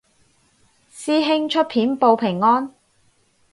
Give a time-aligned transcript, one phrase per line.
[0.91, 2.73] 師兄出片報平安